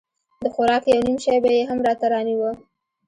د 0.43 0.45
خوراک 0.53 0.83
يو 0.91 0.99
نيم 1.05 1.17
شى 1.25 1.35
به 1.43 1.49
يې 1.57 1.61
هم 1.69 1.79
راته 1.87 2.05
رانيوه. 2.13 2.51